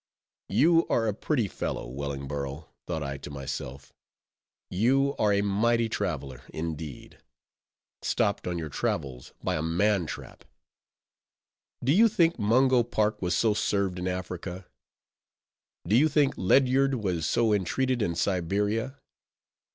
You 0.49 0.87
are 0.87 1.07
a 1.07 1.13
pretty 1.13 1.47
fellow, 1.47 1.85
Wellingborough, 1.87 2.67
thought 2.87 3.03
I 3.03 3.17
to 3.17 3.29
myself; 3.29 3.93
you 4.71 5.15
are 5.19 5.31
a 5.31 5.43
mighty 5.43 5.89
traveler, 5.89 6.41
indeed:—stopped 6.49 8.47
on 8.47 8.57
your 8.57 8.69
travels 8.69 9.31
by 9.43 9.57
a 9.57 9.61
man 9.61 10.07
trap! 10.07 10.43
Do 11.83 11.91
you 11.93 12.07
think 12.07 12.39
Mungo 12.39 12.81
Park 12.81 13.21
was 13.21 13.37
so 13.37 13.53
served 13.53 13.99
in 13.99 14.07
Africa? 14.07 14.65
Do 15.85 15.95
you 15.95 16.09
think 16.09 16.33
Ledyard 16.35 16.95
was 16.95 17.27
so 17.27 17.53
entreated 17.53 18.01
in 18.01 18.15
Siberia? 18.15 18.97